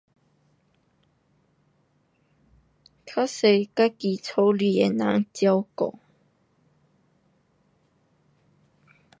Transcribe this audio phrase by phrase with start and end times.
[3.05, 3.27] 较多
[3.87, 5.99] 自己家里的人照顾。